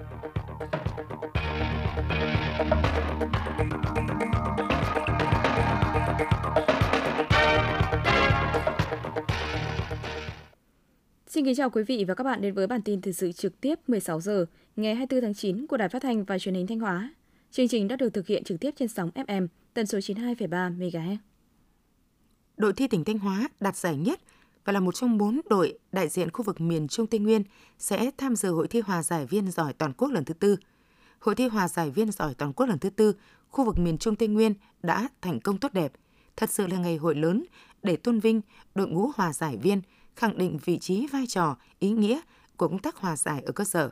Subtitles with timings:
[0.00, 0.08] Xin
[11.44, 13.78] kính chào quý vị và các bạn đến với bản tin thời sự trực tiếp
[13.88, 17.14] 16 giờ ngày 24 tháng 9 của Đài Phát thanh và Truyền hình Thanh Hóa.
[17.50, 21.16] Chương trình đã được thực hiện trực tiếp trên sóng FM tần số 92,3 MHz.
[22.56, 24.20] Đội thi tỉnh Thanh Hóa đạt giải nhất
[24.64, 27.42] và là một trong bốn đội đại diện khu vực miền Trung Tây Nguyên
[27.78, 30.56] sẽ tham dự hội thi hòa giải viên giỏi toàn quốc lần thứ tư.
[31.18, 33.14] Hội thi hòa giải viên giỏi toàn quốc lần thứ tư
[33.50, 35.92] khu vực miền Trung Tây Nguyên đã thành công tốt đẹp.
[36.36, 37.44] Thật sự là ngày hội lớn
[37.82, 38.40] để tôn vinh
[38.74, 39.80] đội ngũ hòa giải viên,
[40.16, 42.20] khẳng định vị trí vai trò, ý nghĩa
[42.56, 43.90] của công tác hòa giải ở cơ sở.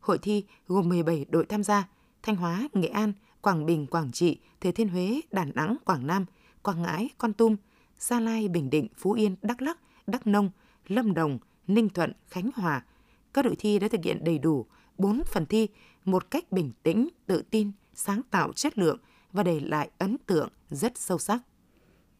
[0.00, 1.88] Hội thi gồm 17 đội tham gia,
[2.22, 6.24] Thanh Hóa, Nghệ An, Quảng Bình, Quảng Trị, Thừa Thiên Huế, Đà Nẵng, Quảng Nam,
[6.62, 7.56] Quảng Ngãi, Con Tum,
[7.98, 9.78] Gia Lai, Bình Định, Phú Yên, Đắk Lắk,
[10.10, 10.50] Đắk Nông,
[10.88, 12.84] Lâm Đồng, Ninh Thuận, Khánh Hòa.
[13.32, 14.66] Các đội thi đã thực hiện đầy đủ
[14.98, 15.68] 4 phần thi
[16.04, 18.98] một cách bình tĩnh, tự tin, sáng tạo chất lượng
[19.32, 21.38] và để lại ấn tượng rất sâu sắc.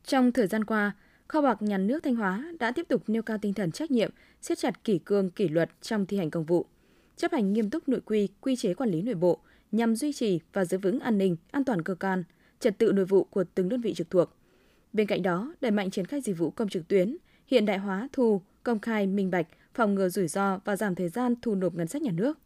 [0.04, 0.92] Trong thời gian qua,
[1.28, 4.10] Kho bạc Nhà nước Thanh Hóa đã tiếp tục nêu cao tinh thần trách nhiệm,
[4.40, 6.66] siết chặt kỷ cương kỷ luật trong thi hành công vụ,
[7.16, 9.38] chấp hành nghiêm túc nội quy, quy chế quản lý nội bộ
[9.72, 12.24] nhằm duy trì và giữ vững an ninh, an toàn cơ quan,
[12.60, 14.36] trật tự nội vụ của từng đơn vị trực thuộc.
[14.92, 17.16] Bên cạnh đó, đẩy mạnh triển khai dịch vụ công trực tuyến,
[17.50, 21.08] hiện đại hóa thu, công khai, minh bạch, phòng ngừa rủi ro và giảm thời
[21.08, 22.38] gian thu nộp ngân sách nhà nước.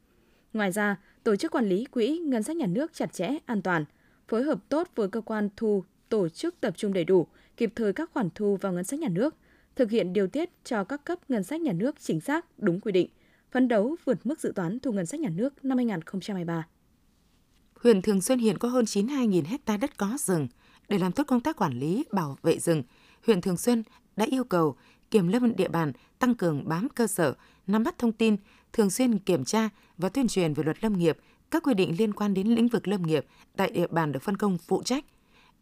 [0.52, 3.84] Ngoài ra, tổ chức quản lý quỹ ngân sách nhà nước chặt chẽ, an toàn,
[4.28, 7.92] phối hợp tốt với cơ quan thu, tổ chức tập trung đầy đủ, kịp thời
[7.92, 9.34] các khoản thu vào ngân sách nhà nước,
[9.76, 12.92] thực hiện điều tiết cho các cấp ngân sách nhà nước chính xác, đúng quy
[12.92, 13.08] định,
[13.50, 16.66] phấn đấu vượt mức dự toán thu ngân sách nhà nước năm 2023.
[17.74, 20.48] Huyện Thường Xuân hiện có hơn 92.000 hecta đất có rừng.
[20.88, 22.82] Để làm tốt công tác quản lý, bảo vệ rừng,
[23.26, 23.82] huyện Thường Xuân
[24.16, 24.76] đã yêu cầu
[25.10, 27.34] kiểm lâm địa bàn tăng cường bám cơ sở,
[27.66, 28.36] nắm bắt thông tin,
[28.72, 31.18] thường xuyên kiểm tra và tuyên truyền về luật lâm nghiệp,
[31.50, 33.26] các quy định liên quan đến lĩnh vực lâm nghiệp
[33.56, 35.04] tại địa bàn được phân công phụ trách.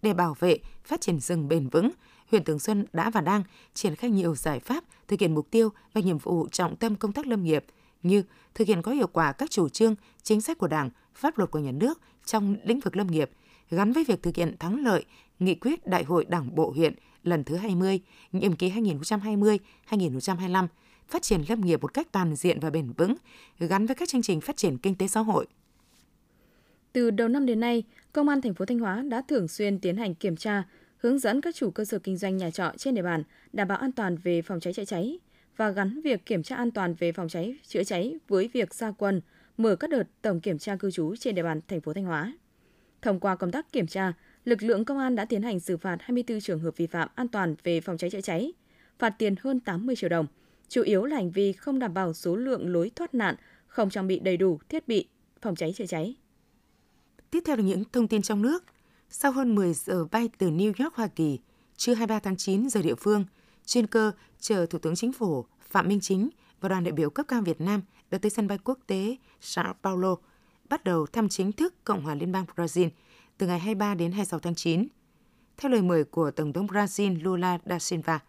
[0.02, 1.90] Để bảo vệ, phát triển rừng bền vững,
[2.30, 3.42] huyện Thường Xuân đã và đang
[3.74, 7.12] triển khai nhiều giải pháp thực hiện mục tiêu và nhiệm vụ trọng tâm công
[7.12, 7.64] tác lâm nghiệp
[8.02, 8.22] như
[8.54, 11.58] thực hiện có hiệu quả các chủ trương, chính sách của Đảng, pháp luật của
[11.58, 13.30] nhà nước trong lĩnh vực lâm nghiệp,
[13.70, 15.04] gắn với việc thực hiện thắng lợi
[15.42, 16.94] nghị quyết Đại hội Đảng bộ huyện
[17.24, 18.00] lần thứ 20,
[18.32, 20.66] nhiệm kỳ 2020-2025,
[21.08, 23.14] phát triển lâm nghiệp một cách toàn diện và bền vững,
[23.58, 25.46] gắn với các chương trình phát triển kinh tế xã hội.
[26.92, 29.96] Từ đầu năm đến nay, Công an thành phố Thanh Hóa đã thường xuyên tiến
[29.96, 30.62] hành kiểm tra,
[30.96, 33.22] hướng dẫn các chủ cơ sở kinh doanh nhà trọ trên địa bàn
[33.52, 35.18] đảm bảo an toàn về phòng cháy chữa cháy
[35.56, 38.90] và gắn việc kiểm tra an toàn về phòng cháy chữa cháy với việc gia
[38.90, 39.20] quân
[39.56, 42.32] mở các đợt tổng kiểm tra cư trú trên địa bàn thành phố Thanh Hóa.
[43.02, 44.12] Thông qua công tác kiểm tra,
[44.44, 47.28] lực lượng công an đã tiến hành xử phạt 24 trường hợp vi phạm an
[47.28, 48.52] toàn về phòng cháy chữa cháy,
[48.98, 50.26] phạt tiền hơn 80 triệu đồng,
[50.68, 53.34] chủ yếu là hành vi không đảm bảo số lượng lối thoát nạn,
[53.66, 55.08] không trang bị đầy đủ thiết bị
[55.40, 56.16] phòng cháy chữa cháy.
[57.30, 58.64] Tiếp theo là những thông tin trong nước.
[59.10, 61.38] Sau hơn 10 giờ bay từ New York, Hoa Kỳ,
[61.76, 63.24] trưa 23 tháng 9 giờ địa phương,
[63.66, 66.28] chuyên cơ chờ Thủ tướng Chính phủ Phạm Minh Chính
[66.60, 69.74] và đoàn đại biểu cấp cao Việt Nam đã tới sân bay quốc tế Sao
[69.82, 70.16] Paulo,
[70.68, 72.88] bắt đầu thăm chính thức Cộng hòa Liên bang Brazil
[73.42, 74.86] từ ngày 23 đến 26 tháng 9.
[75.56, 78.20] Theo lời mời của Tổng thống Brazil Lula da Silva,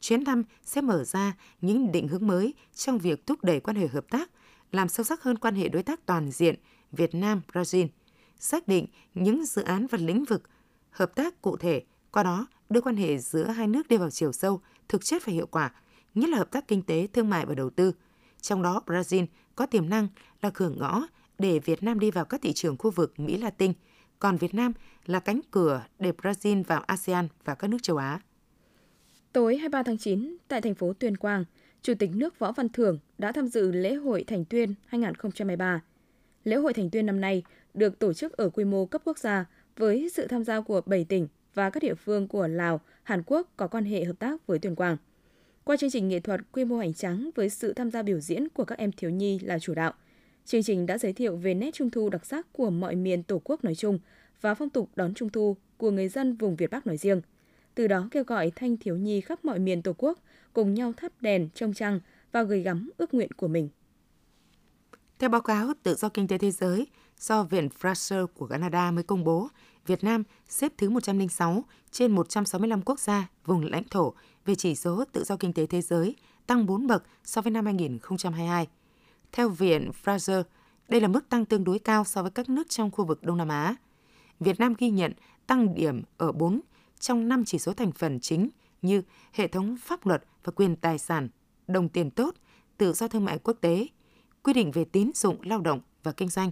[0.00, 3.86] chuyến thăm sẽ mở ra những định hướng mới trong việc thúc đẩy quan hệ
[3.86, 4.30] hợp tác,
[4.72, 6.54] làm sâu sắc hơn quan hệ đối tác toàn diện
[6.92, 7.88] Việt Nam-Brazil–
[8.38, 10.42] xác định những dự án và lĩnh vực
[10.90, 14.32] hợp tác cụ thể, qua đó đưa quan hệ giữa hai nước đi vào chiều
[14.32, 15.72] sâu, thực chất và hiệu quả,
[16.14, 17.92] nhất là hợp tác kinh tế, thương mại và đầu tư.
[18.40, 20.08] Trong đó, Brazil có tiềm năng
[20.42, 21.06] là cửa ngõ
[21.38, 23.72] để Việt Nam đi vào các thị trường khu vực Mỹ Latin,
[24.20, 24.72] còn Việt Nam
[25.06, 28.20] là cánh cửa để Brazil vào ASEAN và các nước châu Á.
[29.32, 31.44] Tối 23 tháng 9, tại thành phố Tuyên Quang,
[31.82, 35.82] Chủ tịch nước Võ Văn Thưởng đã tham dự lễ hội Thành Tuyên 2023.
[36.44, 37.42] Lễ hội Thành Tuyên năm nay
[37.74, 39.44] được tổ chức ở quy mô cấp quốc gia
[39.76, 43.48] với sự tham gia của 7 tỉnh và các địa phương của Lào, Hàn Quốc
[43.56, 44.96] có quan hệ hợp tác với Tuyên Quang.
[45.64, 48.48] Qua chương trình nghệ thuật quy mô hoành tráng với sự tham gia biểu diễn
[48.48, 49.92] của các em thiếu nhi là chủ đạo,
[50.44, 53.40] chương trình đã giới thiệu về nét trung thu đặc sắc của mọi miền Tổ
[53.44, 53.98] quốc nói chung
[54.40, 57.20] và phong tục đón trung thu của người dân vùng Việt Bắc nói riêng.
[57.74, 60.18] Từ đó kêu gọi thanh thiếu nhi khắp mọi miền Tổ quốc
[60.52, 62.00] cùng nhau thắp đèn trong trăng
[62.32, 63.68] và gửi gắm ước nguyện của mình.
[65.18, 66.86] Theo báo cáo Tự do Kinh tế Thế giới,
[67.18, 69.48] do Viện Fraser của Canada mới công bố,
[69.86, 74.14] Việt Nam xếp thứ 106 trên 165 quốc gia, vùng lãnh thổ
[74.46, 76.16] về chỉ số tự do kinh tế thế giới,
[76.46, 78.66] tăng 4 bậc so với năm 2022.
[79.32, 80.42] Theo Viện Fraser,
[80.88, 83.36] đây là mức tăng tương đối cao so với các nước trong khu vực Đông
[83.36, 83.74] Nam Á.
[84.40, 85.12] Việt Nam ghi nhận
[85.46, 86.60] tăng điểm ở 4
[87.00, 88.48] trong 5 chỉ số thành phần chính
[88.82, 91.28] như hệ thống pháp luật và quyền tài sản,
[91.66, 92.34] đồng tiền tốt,
[92.76, 93.86] tự do thương mại quốc tế,
[94.42, 96.50] quy định về tín dụng lao động và kinh doanh.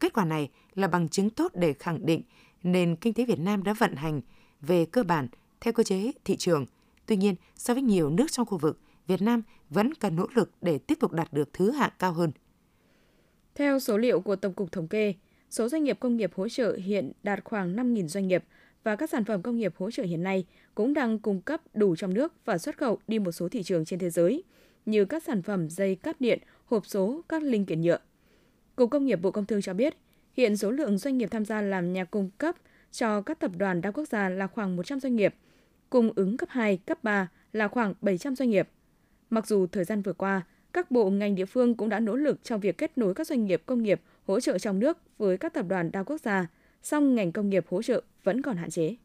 [0.00, 2.22] Kết quả này là bằng chứng tốt để khẳng định
[2.62, 4.20] nền kinh tế Việt Nam đã vận hành
[4.60, 5.28] về cơ bản
[5.60, 6.66] theo cơ chế thị trường.
[7.06, 8.80] Tuy nhiên, so với nhiều nước trong khu vực,
[9.10, 12.30] Việt Nam vẫn cần nỗ lực để tiếp tục đạt được thứ hạng cao hơn.
[13.54, 15.14] Theo số liệu của Tổng cục Thống kê,
[15.50, 18.44] số doanh nghiệp công nghiệp hỗ trợ hiện đạt khoảng 5.000 doanh nghiệp
[18.82, 21.96] và các sản phẩm công nghiệp hỗ trợ hiện nay cũng đang cung cấp đủ
[21.96, 24.42] trong nước và xuất khẩu đi một số thị trường trên thế giới,
[24.86, 27.98] như các sản phẩm dây cáp điện, hộp số, các linh kiện nhựa.
[28.76, 29.96] Cục Công nghiệp Bộ Công Thương cho biết,
[30.32, 32.56] hiện số lượng doanh nghiệp tham gia làm nhà cung cấp
[32.92, 35.34] cho các tập đoàn đa quốc gia là khoảng 100 doanh nghiệp,
[35.90, 38.68] cung ứng cấp 2, cấp 3 là khoảng 700 doanh nghiệp.
[39.30, 40.42] Mặc dù thời gian vừa qua,
[40.72, 43.44] các bộ ngành địa phương cũng đã nỗ lực trong việc kết nối các doanh
[43.44, 46.46] nghiệp công nghiệp hỗ trợ trong nước với các tập đoàn đa quốc gia,
[46.82, 48.96] song ngành công nghiệp hỗ trợ vẫn còn hạn chế.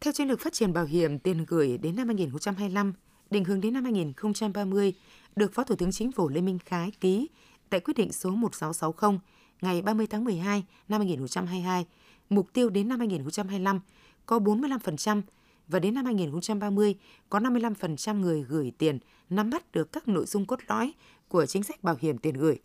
[0.00, 2.92] Theo chiến lược phát triển bảo hiểm tiền gửi đến năm 2025,
[3.30, 4.92] định hướng đến năm 2030,
[5.36, 7.28] được Phó Thủ tướng Chính phủ Lê Minh Khái ký
[7.70, 9.18] tại quyết định số 1660
[9.60, 11.86] ngày 30 tháng 12 năm 2022,
[12.30, 13.80] mục tiêu đến năm 2025
[14.26, 15.22] có 45%
[15.68, 16.94] và đến năm 2030
[17.30, 18.98] có 55% người gửi tiền
[19.30, 20.94] nắm bắt được các nội dung cốt lõi
[21.28, 22.58] của chính sách bảo hiểm tiền gửi.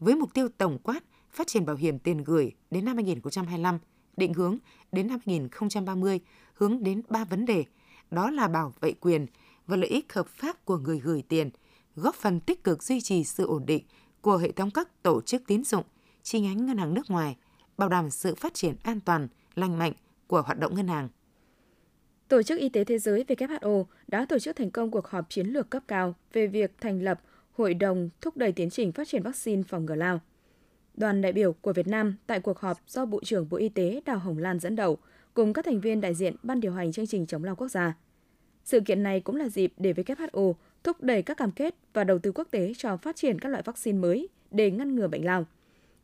[0.00, 3.78] Với mục tiêu tổng quát phát triển bảo hiểm tiền gửi đến năm 2025,
[4.16, 4.58] định hướng
[4.92, 6.20] đến năm 2030
[6.54, 7.64] hướng đến ba vấn đề,
[8.10, 9.26] đó là bảo vệ quyền
[9.66, 11.50] và lợi ích hợp pháp của người gửi tiền,
[11.96, 13.84] góp phần tích cực duy trì sự ổn định
[14.20, 15.84] của hệ thống các tổ chức tín dụng,
[16.22, 17.36] chi nhánh ngân hàng nước ngoài,
[17.78, 19.92] bảo đảm sự phát triển an toàn, lành mạnh
[20.26, 21.08] của hoạt động ngân hàng.
[22.28, 25.46] Tổ chức Y tế Thế giới WHO đã tổ chức thành công cuộc họp chiến
[25.46, 27.20] lược cấp cao về việc thành lập
[27.52, 30.20] Hội đồng thúc đẩy tiến trình phát triển vaccine phòng ngừa lao.
[30.94, 34.00] Đoàn đại biểu của Việt Nam tại cuộc họp do Bộ trưởng Bộ Y tế
[34.04, 34.98] Đào Hồng Lan dẫn đầu,
[35.34, 37.94] cùng các thành viên đại diện Ban điều hành chương trình chống lao quốc gia.
[38.64, 40.54] Sự kiện này cũng là dịp để WHO
[40.84, 43.62] thúc đẩy các cam kết và đầu tư quốc tế cho phát triển các loại
[43.62, 45.46] vaccine mới để ngăn ngừa bệnh lao.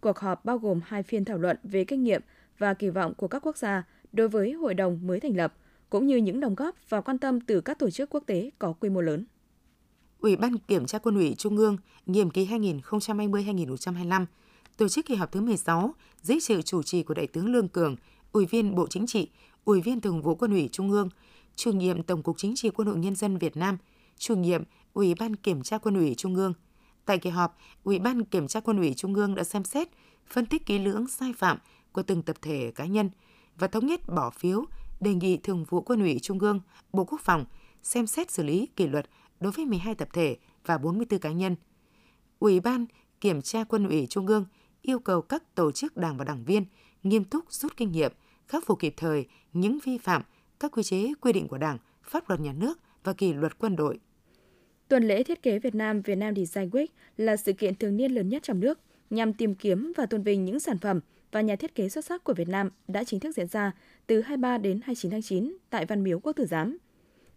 [0.00, 2.22] Cuộc họp bao gồm hai phiên thảo luận về kinh nghiệm
[2.58, 3.82] và kỳ vọng của các quốc gia
[4.12, 5.54] đối với hội đồng mới thành lập,
[5.90, 8.72] cũng như những đóng góp và quan tâm từ các tổ chức quốc tế có
[8.72, 9.24] quy mô lớn.
[10.20, 11.76] Ủy ban Kiểm tra Quân ủy Trung ương
[12.06, 14.26] nhiệm kỳ 2020-2025
[14.76, 17.96] tổ chức kỳ họp thứ 16 dưới sự chủ trì của Đại tướng Lương Cường,
[18.32, 19.28] Ủy viên Bộ Chính trị,
[19.64, 21.08] Ủy viên Thường vụ Quân ủy Trung ương,
[21.56, 23.78] Chủ nhiệm Tổng cục Chính trị Quân đội Nhân dân Việt Nam,
[24.18, 26.54] Chủ nhiệm Ủy ban Kiểm tra Quân ủy Trung ương.
[27.04, 29.88] Tại kỳ họp, Ủy ban Kiểm tra Quân ủy Trung ương đã xem xét,
[30.26, 31.58] phân tích kỹ lưỡng sai phạm
[31.92, 33.10] của từng tập thể cá nhân
[33.58, 34.64] và thống nhất bỏ phiếu
[35.00, 36.60] đề nghị Thường vụ Quân ủy Trung ương,
[36.92, 37.44] Bộ Quốc phòng
[37.82, 39.06] xem xét xử lý kỷ luật
[39.40, 40.36] đối với 12 tập thể
[40.66, 41.56] và 44 cá nhân.
[42.38, 42.86] Ủy ban
[43.20, 44.44] Kiểm tra Quân ủy Trung ương
[44.82, 46.64] yêu cầu các tổ chức đảng và đảng viên
[47.02, 48.12] nghiêm túc rút kinh nghiệm,
[48.48, 50.22] khắc phục kịp thời những vi phạm
[50.60, 53.76] các quy chế quy định của Đảng, pháp luật nhà nước và kỷ luật quân
[53.76, 53.98] đội.
[54.88, 56.86] Tuần lễ thiết kế Việt Nam Việt Nam Design Week
[57.16, 58.78] là sự kiện thường niên lớn nhất trong nước
[59.10, 61.00] nhằm tìm kiếm và tôn vinh những sản phẩm
[61.32, 63.72] và nhà thiết kế xuất sắc của Việt Nam đã chính thức diễn ra
[64.06, 66.78] từ 23 đến 29 tháng 9 tại Văn Miếu Quốc Tử Giám.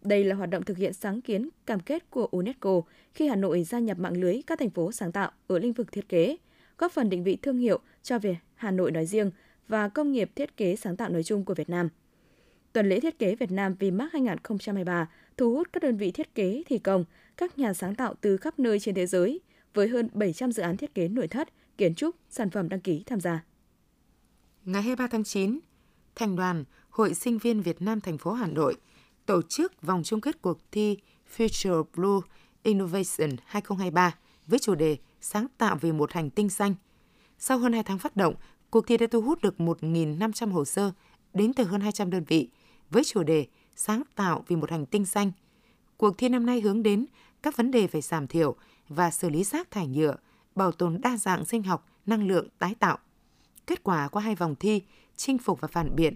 [0.01, 2.81] Đây là hoạt động thực hiện sáng kiến cam kết của UNESCO
[3.13, 5.91] khi Hà Nội gia nhập mạng lưới các thành phố sáng tạo ở lĩnh vực
[5.91, 6.37] thiết kế,
[6.77, 9.31] góp phần định vị thương hiệu cho về Hà Nội nói riêng
[9.67, 11.89] và công nghiệp thiết kế sáng tạo nói chung của Việt Nam.
[12.73, 16.63] Tuần lễ thiết kế Việt Nam VMAX 2023 thu hút các đơn vị thiết kế
[16.65, 17.05] thi công,
[17.37, 19.41] các nhà sáng tạo từ khắp nơi trên thế giới
[19.73, 23.03] với hơn 700 dự án thiết kế nội thất, kiến trúc, sản phẩm đăng ký
[23.05, 23.43] tham gia.
[24.65, 25.59] Ngày 23 tháng 9,
[26.15, 28.75] Thành đoàn Hội Sinh viên Việt Nam thành phố Hà Nội
[29.25, 30.97] tổ chức vòng chung kết cuộc thi
[31.37, 32.19] Future Blue
[32.63, 34.15] Innovation 2023
[34.47, 36.75] với chủ đề Sáng tạo vì một hành tinh xanh.
[37.39, 38.35] Sau hơn 2 tháng phát động,
[38.69, 40.91] cuộc thi đã thu hút được 1.500 hồ sơ
[41.33, 42.49] đến từ hơn 200 đơn vị
[42.89, 45.31] với chủ đề Sáng tạo vì một hành tinh xanh.
[45.97, 47.05] Cuộc thi năm nay hướng đến
[47.41, 48.55] các vấn đề về giảm thiểu
[48.89, 50.15] và xử lý rác thải nhựa,
[50.55, 52.97] bảo tồn đa dạng sinh học, năng lượng tái tạo.
[53.67, 54.81] Kết quả qua hai vòng thi,
[55.15, 56.13] chinh phục và phản biện,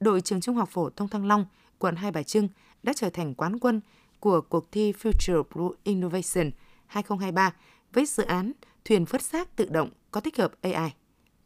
[0.00, 1.46] đội trường Trung học phổ thông Thăng Long,
[1.78, 2.48] quận Hai Bà Trưng
[2.82, 3.80] đã trở thành quán quân
[4.20, 6.50] của cuộc thi Future Blue Innovation
[6.86, 7.54] 2023
[7.92, 8.52] với dự án
[8.84, 10.90] thuyền vớt xác tự động có tích hợp AI.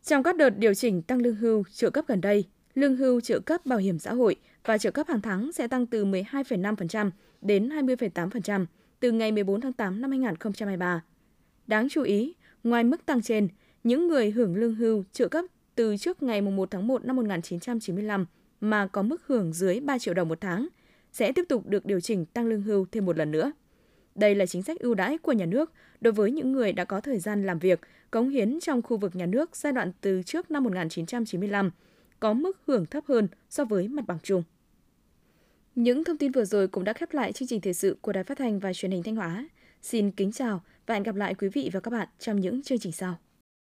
[0.05, 3.41] Trong các đợt điều chỉnh tăng lương hưu trợ cấp gần đây, lương hưu trợ
[3.41, 7.69] cấp bảo hiểm xã hội và trợ cấp hàng tháng sẽ tăng từ 12,5% đến
[7.69, 8.67] 20,8%
[9.01, 11.03] từ ngày 14 tháng 8 năm 2023.
[11.67, 13.49] Đáng chú ý, ngoài mức tăng trên,
[13.85, 15.45] những người hưởng lương hưu trợ cấp
[15.75, 18.27] từ trước ngày 1 tháng 1 năm 1995
[18.61, 20.69] mà có mức hưởng dưới 3 triệu đồng một tháng
[21.13, 23.53] sẽ tiếp tục được điều chỉnh tăng lương hưu thêm một lần nữa.
[24.15, 27.01] Đây là chính sách ưu đãi của nhà nước đối với những người đã có
[27.01, 30.51] thời gian làm việc, cống hiến trong khu vực nhà nước giai đoạn từ trước
[30.51, 31.71] năm 1995,
[32.21, 34.43] có mức hưởng thấp hơn so với mặt bằng chung.
[35.75, 38.25] Những thông tin vừa rồi cũng đã khép lại chương trình thời sự của Đài
[38.25, 39.49] Phát thanh và Truyền hình Thanh Hóa.
[39.83, 42.79] Xin kính chào và hẹn gặp lại quý vị và các bạn trong những chương
[42.79, 43.19] trình sau.